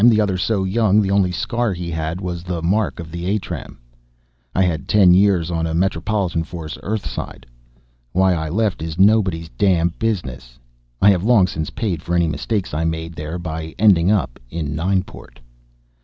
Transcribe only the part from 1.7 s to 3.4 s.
he had was the mark of the